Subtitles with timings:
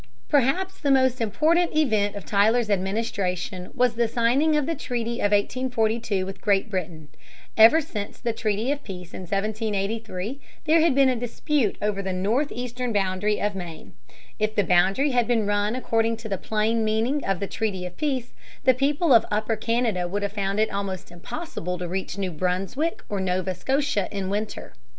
[0.29, 5.31] Perhaps the most important event of Tyler's administration was the signing of the Treaty of
[5.31, 7.07] 1842 with Great Britain.
[7.55, 12.13] Ever since the Treaty of Peace of 1783, there had been a dispute over the
[12.13, 13.93] northeastern boundary of Maine.
[14.39, 17.95] If the boundary had been run according to the plain meaning of the Treaty of
[17.95, 18.33] Peace,
[18.63, 23.03] the people of Upper Canada would have found it almost impossible to reach New Brunswick
[23.07, 24.73] or Nova Scotia in winter.